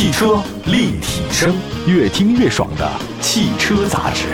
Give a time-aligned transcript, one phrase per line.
[0.00, 1.54] 汽车立体声，
[1.86, 4.24] 越听越爽的汽车杂志。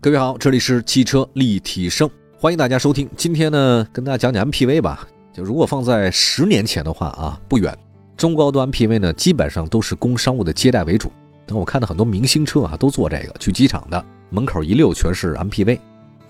[0.00, 3.08] 各位好，这里是汽车立体声，欢迎大家收听。
[3.16, 5.06] 今天呢，跟大家讲讲 MPV 吧。
[5.32, 7.78] 就如果放在十年前的话啊，不远，
[8.16, 11.12] 中高端 MPV 呢，基本上都是供商务的接待为主。
[11.46, 15.78] 但我看到很多明星车啊，都做这个，去机场的门口一溜全是 MPV。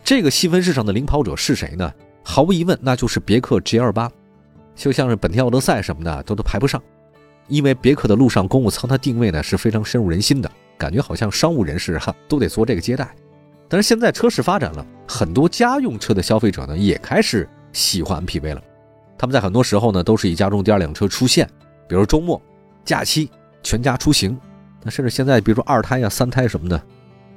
[0.04, 1.90] 这个细分市场的领跑者是谁呢？
[2.22, 4.10] 毫无疑问，那就是别克 GL8。
[4.74, 6.82] 就像是本田奥德赛什么的，都都排不上，
[7.48, 13.14] 因为别克的陆上公务舱它定位呢是非常深入人心的，感觉好像商务人士哈都得做这个接待。
[13.68, 18.62] 但是现在车市发展了，很多家用车的消费者呢也开始喜欢 MPV 了。
[19.16, 21.48] 他们在很多时候呢都是以家中第二辆车出现，
[21.88, 22.40] 比如周末、
[22.84, 23.30] 假期、
[23.62, 24.38] 全家出行。
[24.82, 26.82] 那甚至现在，比如说二胎呀、三胎什么的。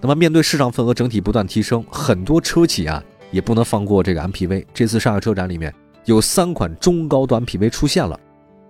[0.01, 4.65] 那么面对市场份额整体不断提升，很多车企啊也不能放过这个 MPV。
[4.73, 5.73] 这次上海车展里面
[6.05, 8.19] 有三款中高端 MPV 出现了，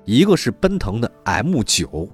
[0.05, 2.08] 一个是奔腾的 M9，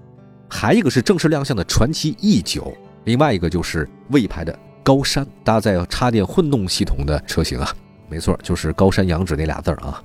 [0.49, 2.73] 还一个是正式亮相的传祺 E9，
[3.05, 4.57] 另外一个就是魏牌的。
[4.83, 7.71] 高山搭载插电混动系统的车型啊，
[8.09, 10.03] 没错，就是高山仰止那俩字儿啊。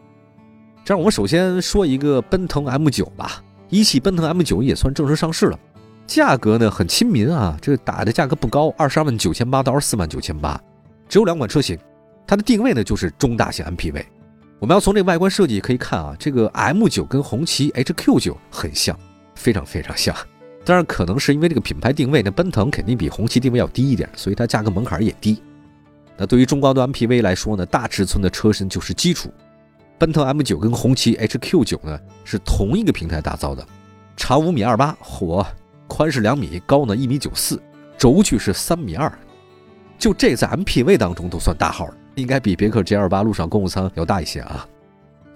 [0.84, 3.42] 这样，我们首先说一个奔腾 M9 吧。
[3.70, 5.58] 一汽奔腾 M9 也算正式上市了，
[6.06, 10.61] 价格呢很亲民啊，这打的价格不高，二十二万九千八到二十四万九千八，
[11.08, 11.78] 只有两款车型。
[12.27, 14.05] 它的定位呢就是中大型 MPV。
[14.58, 18.98] 我们要从这个外观设计可以看啊，这个 M9 跟红旗 HQ9 很像，
[19.34, 20.16] 非常非常像。
[20.64, 25.42] 当然，可能是因为这个品牌定位，那奔腾肯定比红旗定位要低一点，所以它价格门槛也低。
[26.16, 29.30] 那对于中高端 MPV 来说呢，大尺寸的车身就是基础。
[29.98, 33.66] 奔腾 M9 跟红旗 HQ9 呢是同一个平台打造的，
[34.16, 35.46] 长五米二八，火
[35.86, 37.62] 宽是两米，高呢一米九四，
[37.98, 39.12] 轴距是三米二。
[39.98, 44.67] 就这在 MPV 当中都算大号了，应该比别克 GL8 陆上公务舱要大一些啊。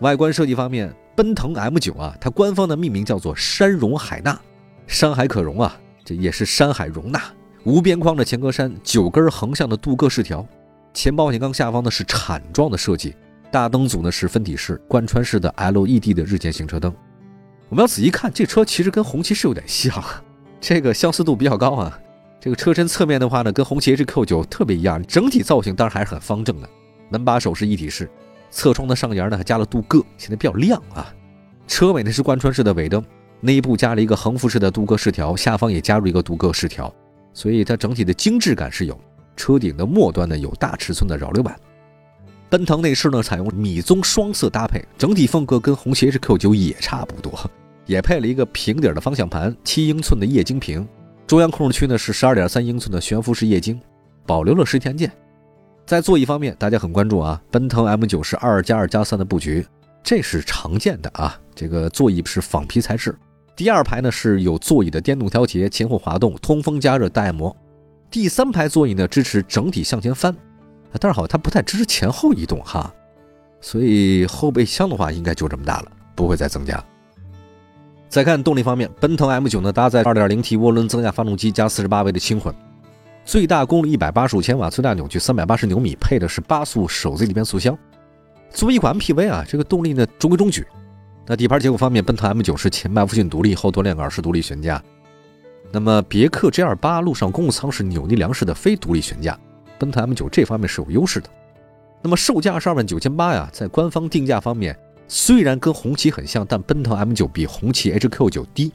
[0.01, 4.39] 外观设计方面，奔腾 M9 啊，它官方的命名叫做山容海纳。
[4.87, 7.23] 山海可容啊，这也是山海容纳。
[7.65, 10.45] 无边框的前格栅，九根横向的镀铬饰条，
[10.93, 13.15] 前保险杠下方呢是铲状的设计，
[13.53, 16.93] 大灯组呢是分体式贯穿式的 LED 的日间行车灯。
[17.69, 20.03] 我们要仔细看，这车其实跟红旗是有点像，
[20.61, 22.01] 这个相似度比较高啊。
[22.41, 26.69] 这个车身侧面的话呢，跟红旗 HQ9 特别一样，整体造型当然还是很方正的。
[27.11, 28.09] 门把手是一体式，
[28.51, 31.13] 侧窗的上沿呢还加了镀铬，显得比较亮啊。
[31.67, 33.05] 车尾呢是贯穿式的尾灯。
[33.43, 36.93] 内部加了一个横幅式的镀铬饰条，下方也加入一个镀铬饰条，
[37.33, 39.01] 所以它整体的精致感是有。
[39.35, 41.59] 车顶的末端呢有大尺寸的扰流板。
[42.51, 47.33] 奔腾内饰呢采用米棕双色搭配，整体风格跟红旗 HQ9 也差不多，
[47.87, 50.87] 也配了一个平底的方向盘，七英寸的液晶屏，
[51.27, 53.81] 中央控制区呢是十二点三英寸的悬浮式液晶，
[54.27, 55.11] 保留了实体按键。
[55.91, 59.67] 在座椅方面，大家很关注啊，奔腾 M9 是二加二加三的布局，
[60.05, 63.13] 这是常见的啊，这个座椅是仿皮材质。
[63.57, 67.55] 第二排呢是有座椅的电动调节、前后滑动、通风加热、带按摩。
[68.09, 70.33] 第三排座椅呢支持整体向前翻，
[71.01, 72.95] 但是好像它不太支持前后移动哈，
[73.61, 76.81] 所以后备箱的话应该就这么大了，不会再增加。
[78.09, 82.55] 再看动力方面，奔腾 M9 呢搭载 2.0T 涡轮增压发动机加48位的轻混，
[83.31, 87.79] 最大功率185千瓦，最大扭矩380牛米，配的是八速手自一体变速箱。
[88.51, 90.67] 作为一款 MPV 啊，这个动力呢中规中矩。
[91.29, 94.83] 那底盘结构方面，奔腾 M9 是前麦弗逊独立，后多连杆式独立悬架。
[95.71, 99.39] 那么别克 GL8 陆上公务舱是扭力梁式的非独立悬架，
[99.79, 101.31] 奔腾 M9 这方面是有优势的。
[102.03, 104.77] 那么售价二十二万九千八呀，在官方定价方面，
[105.07, 108.73] 虽然跟红旗很像，但奔腾 M9 比红旗 HQ9 低。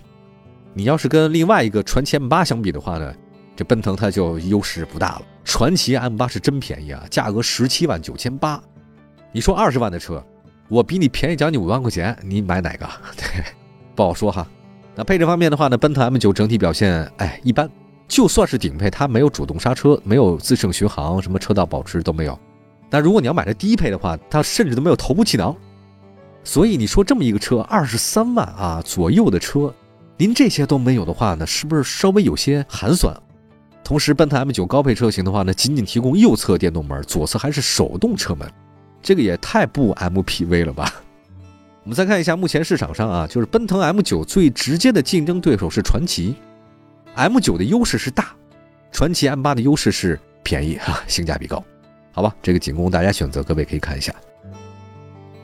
[0.73, 3.13] 你要是跟另外一个传祺 M8 相比的话呢，
[3.55, 5.21] 这奔腾它就优势不大了。
[5.43, 8.61] 传祺 M8 是真便宜啊，价格十七万九千八。
[9.31, 10.23] 你说二十万的车？
[10.67, 12.89] 我比你便宜将近五万块钱，你买哪个？
[13.16, 13.43] 对，
[13.95, 14.47] 不好说哈。
[14.95, 17.69] 那配置方面的话呢，奔腾 M9 整体表现哎一般，
[18.07, 22.40] 就算是顶配，它没有主动刹车，没有自适应巡航，什么车道保持都没有。
[22.90, 25.55] 但如果你要买这低配的话，它甚至都没有头部气囊。
[26.43, 29.73] 所以你说这么一个车，二十三万啊左右的车，
[30.17, 33.16] 您这些都没有的话呢，是不是稍微有些寒酸？
[33.85, 38.52] 同时，奔腾 M9 高配车型的话呢，仅仅提供右侧电动门，左侧还是手动车门。
[38.99, 40.91] 这个也太不 MPV 了吧！
[41.85, 46.35] 我们再看一下目前市场上啊，就是奔腾 M9 最直接的竞争对手是传祺
[47.16, 48.35] ，M9 的优势是大，
[48.91, 51.64] 传祺 M8 的优势是便宜 哈，性价比高，
[52.11, 54.11] 好吧，这个仅供大家选择，各位可以看一下。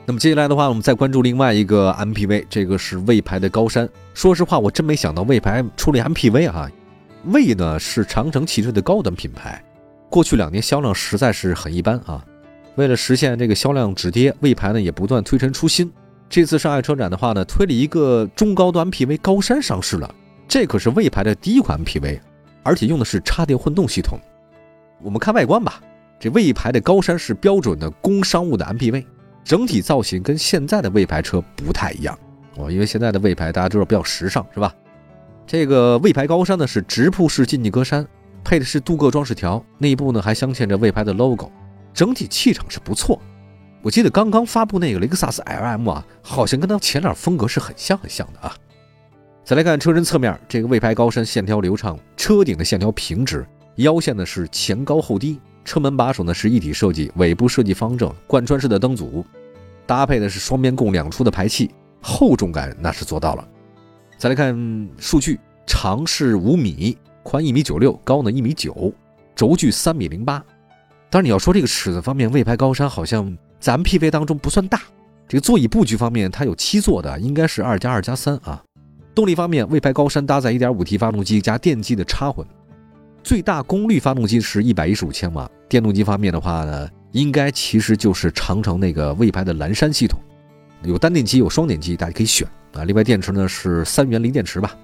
[0.04, 3.88] 那么接下来的话，我们再关注另外一个 MPV，这个是魏牌的高山。
[4.14, 6.68] 说实话，我真没想到魏牌出了 MPV 啊！
[7.26, 9.62] 魏呢是长城汽车的高端品牌，
[10.10, 12.24] 过去两年销量实在是很一般啊。
[12.74, 15.92] 为了实现这个销量止跌，魏牌呢也不断推陈出新，
[16.28, 20.12] 这次上海车展的话呢，推了一个中高端 P V 高山上市了，
[20.48, 22.18] 这可是魏牌的第一款 MPV，
[22.62, 24.18] 而且用的是插电混动系统。
[25.02, 25.80] 我们看外观吧，
[26.18, 29.04] 这魏牌的高山是标准的工商务的 MPV，
[29.44, 32.18] 整体造型跟现在的魏牌车不太一样
[32.56, 34.74] 哦，因为现在的魏牌大家知道比较时尚，是吧？
[35.46, 38.06] 这个魏牌高山呢是直瀑式进气格栅，
[38.42, 41.50] 配的是镀铬装饰条，内部呢还镶嵌着魏牌的 logo，
[41.92, 43.20] 整体气场是不错。
[43.82, 48.54] 我记得刚刚发布那个雷克萨斯 LM 啊，好像跟它前脸风格是很像很像的啊。
[49.44, 53.44] 再来看车身侧面，这个魏牌高山线条流畅，车顶的线条平直，
[53.76, 59.26] 腰线呢是前高后低，车门把手呢是一体设计，尾部设计方正，贯穿式的灯组，
[59.84, 63.48] 搭配的是双边共两出的排气，厚重感那是做到了。
[64.22, 68.94] 再来看数据，长是五米，宽一米九六，高呢一米九，
[69.34, 70.38] 轴距三米零八。
[71.10, 74.80] 当然你要说这个尺子方面，魏牌高山好像在 MPV 当中不算大。
[75.26, 78.62] 这个座椅布局方面，它有七座的，应该是二加二加三啊。
[79.12, 82.46] 动力方面，魏牌高山搭载 1.5T 发动机加电机的插混，
[83.24, 85.50] 最大功率发动机是一百一十五千瓦。
[85.68, 90.16] 电动机方面的话呢，应该其实就是长城那个魏牌的蓝山系统，
[90.84, 92.46] 有单电机，有双电机，大家可以选。
[92.74, 94.76] 啊，另外电池呢是三元锂电池吧。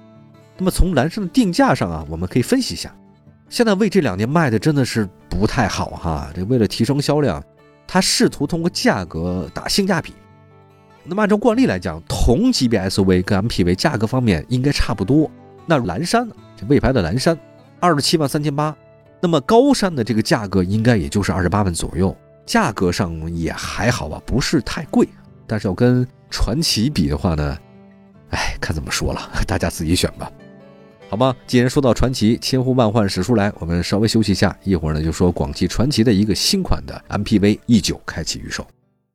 [0.57, 2.93] 那么从蓝山的定价上啊，我们可以分析一下，
[3.49, 6.29] 现在为这两年卖的真的是不太好哈。
[6.35, 7.41] 这为了提升销量，
[7.87, 10.13] 它试图通过价格打性价比。
[11.03, 15.31] 那么按照惯例来讲，同级别 SUV 跟 MPV 价格方面应该差不多。
[15.65, 17.37] 那蓝山呢这魏牌的蓝山，
[17.79, 18.75] 二十七万三千八，
[19.21, 22.15] 那么高山的这个价格应该也就是二十八万左右，
[22.45, 25.07] 价格上也还好吧，不是太贵。
[25.47, 27.57] 但是要跟传奇比的话呢？
[28.31, 30.31] 哎，看怎么说了，大家自己选吧，
[31.09, 31.35] 好吗？
[31.47, 38.65] 既然说到传奇，千呼万唤始出来，我们稍微休息一下，一会儿呢就说广汽传奇的一个新款的 MPV E 九开启预售。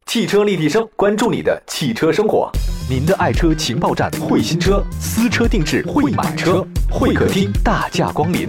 [0.07, 2.51] 汽车立体声，关注你的汽车生活，
[2.91, 8.49] 您的爱车情报站，会新车，私车定制，会买车，会客厅大驾光临，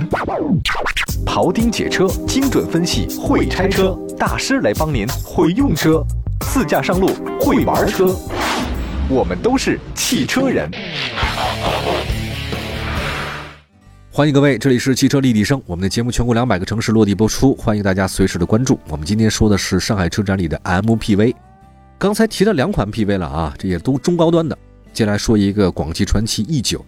[1.26, 6.04] 庖丁解车，精准分析，会拆车大师来帮您，会用车，
[6.42, 7.08] 自驾上路，
[7.40, 8.14] 会玩车。
[9.08, 10.68] 我们都是汽车人，
[14.10, 18.80] 欢迎各位，这里是汽车立体声，我们的节目全国两百个城市落地播出，欢迎大家随时的关注。
[18.88, 21.36] 我们今天说的是上海车展里的 MPV，
[22.00, 24.58] 刚才提了两款 P V 了啊，这也都中高端的。
[24.92, 26.84] 接下来说一个广汽传祺 E 九，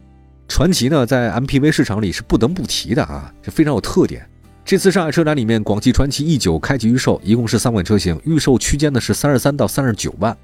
[0.48, 4.28] 传祺呢在 MPV 市场里是不能不提的啊，这非常有特点。
[4.66, 10.36] 这次上海车展里面，广汽传祺 E 九开启预售，一共是三款车型，预售区间呢是三十三到三十九万。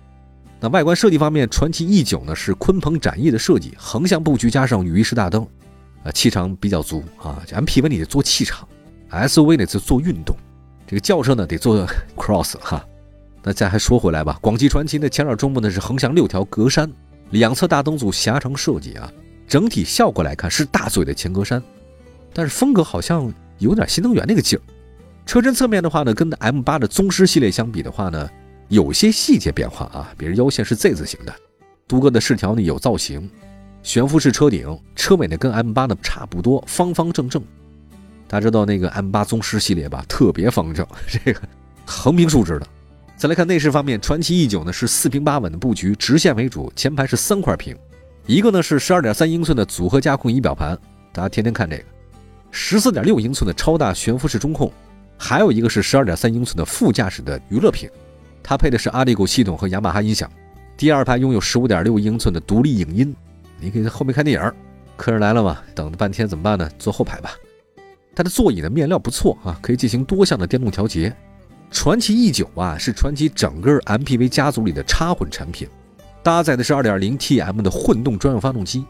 [0.64, 5.46] 那外观设计方面，传祺 E 九呢是鲲鹏展翼的设计，横向布局加上雨翼式大灯，
[6.06, 7.44] 啊，气场比较足啊。
[7.52, 8.66] MPV 你得做气场
[9.12, 10.34] ，SUV 呢就做运动，
[10.88, 12.82] 这个轿车呢得做 cross 哈。
[13.44, 16.90] 那再还说回来吧，广汽传祺的前脸中部呢是横向六条格栅，
[17.32, 19.12] 两侧大灯组狭长设计啊，
[19.46, 21.62] 整体效果来看是大嘴的前格栅，
[22.34, 24.62] 但是风格好像有点新能源那个劲儿。
[25.26, 28.30] 车身侧面的话呢，跟 M8 的宗师系列相比的话呢。
[28.74, 31.36] 有些细节变化啊，比如腰线是 Z 字形的，
[31.88, 33.30] 镀铬的饰条呢有造型，
[33.84, 37.40] 悬浮式车顶，车尾呢跟 M8 呢差不多，方方正正。
[38.28, 41.40] 大家知道那个 M8 宗师系列吧，特别方正，这个
[41.86, 42.66] 横平竖直的。
[43.16, 47.78] 再来看内饰方面，传祺 E9 呢是四平八稳的布局，直线为主，前排是三块屏，
[48.26, 50.76] 一个呢是十二点三英寸的组合驾控仪表盘，
[51.12, 51.84] 大家天天看这个，
[52.50, 54.74] 十四点六英寸的超大悬浮式中控，
[55.16, 57.88] 还有一个是十二点三英寸的副驾驶的娱乐屏。
[58.44, 60.30] 它配的是阿利谷系统和雅马哈音响，
[60.76, 63.16] 第二排拥有十五点六英寸的独立影音，
[63.60, 64.54] 你可以在后面看电影。
[64.98, 66.70] 客人来了嘛，等了半天怎么办呢？
[66.78, 67.32] 坐后排吧。
[68.14, 71.12] 它的座椅的面料不错啊，可以进行多项的电动调节。
[71.72, 75.68] 传祺 E 九啊，是传祺整个 MPV 家族里的插混产品，
[76.22, 78.86] 搭载的是 2.0TM 的混动专用发动机。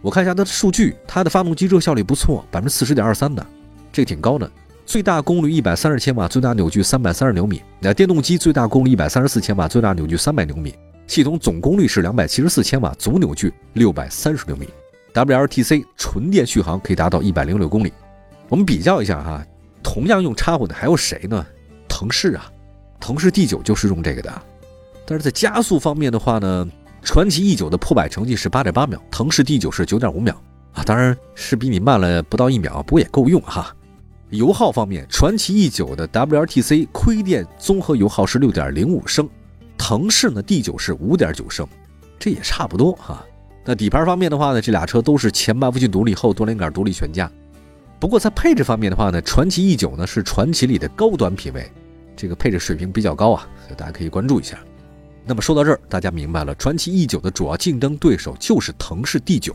[0.00, 3.44] 我看一下它的数据，它的发动机热效率不错，百分之四十点二三的，
[3.92, 4.48] 这个挺高的。
[4.84, 7.62] 最大功率一百三十千瓦，最大扭矩三百三十牛米。
[7.80, 10.74] 那电动机最大功率一百三十四千瓦，最大扭矩三百牛米。
[11.06, 14.68] 系统总功率是两百七十四千瓦，总扭矩六百三十牛米。
[15.14, 17.92] WLTC 纯电续航可以达到一百零六公里。
[18.48, 19.46] 我们比较一下哈，
[19.82, 21.46] 同样用插混的还有谁呢？
[21.88, 22.50] 腾势啊，
[22.98, 24.42] 腾势 D9 就是用这个的。
[25.04, 26.66] 但是在加速方面的话呢，
[27.02, 30.34] 传祺 E9 的破百成绩是八点八秒，腾势 D9 是九点五秒
[30.72, 33.74] 啊，当然是比你慢了不到一秒，不过也够用哈。
[34.32, 39.28] 油耗方面，传祺 E9 的 W R T C 亏电综合油耗是六点零五升，
[39.76, 41.66] 腾势呢 D9 是五点九升，
[42.18, 43.22] 这也差不多哈。
[43.64, 47.30] 那底盘方面的话呢，这俩车都是前麦弗逊独立，后多连杆独立悬架。
[48.00, 51.70] 不过在配置方面的话呢，传奇 E9 呢是传奇里的高端品位，
[52.16, 53.46] 这个配置水平比较高啊，
[53.76, 54.58] 大家可以关注一下。
[55.26, 59.54] 那么说到这儿，大家明白了，传奇 E 九的主要竞争对手就是腾势 D 九，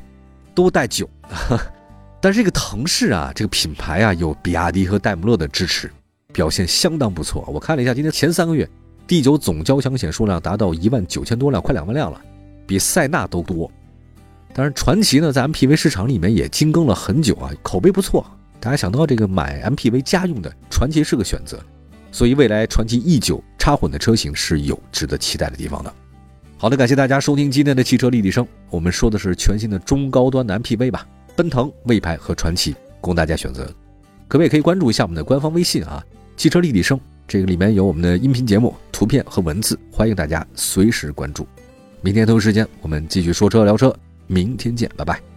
[0.54, 1.10] 都带九。
[2.20, 5.92] 但是这个腾势啊，这个品牌啊，有比亚迪和戴姆勒的支持，
[6.34, 7.44] 表现相当不错。
[7.48, 8.68] 我看了一下，今天前三个月
[9.06, 12.22] D 九总交强险数量达到一万九千多辆，快两万辆了，
[12.66, 13.72] 比塞纳都多。
[14.54, 18.26] 当然，传奇呢，在 MPV 市场里面也精耕了很久啊，口碑不错。
[18.60, 21.60] 大家想到这个买 MPV 家用的，传奇是个选择。
[22.12, 25.94] 所以未来传奇 E 九插混的车型是有值得期待的地方的。
[26.58, 31.06] 好的，感谢大家收听今天的汽车立体声，我们说的是全新的中高端的 MPV 吧，
[31.38, 33.72] 奔腾、魏牌和传祺供大家选择。
[34.27, 36.03] 各位可以关注一下我们的官方微信啊，
[36.36, 41.48] 汽车立体声，这个里面有我们的音频节目、图片和文字，欢迎大家随时关注。
[42.01, 45.37] 明天同一时间我们继续说车聊车，明天见，拜拜。